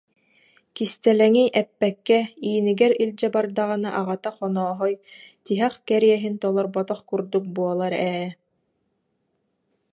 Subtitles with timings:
[0.75, 4.93] Кистэлэҥи эппэккэ иинигэр илдьэ бардаҕына аҕата Хонооһой
[5.45, 8.27] тиһэх кэриэһин толорботох курдук буолар ээ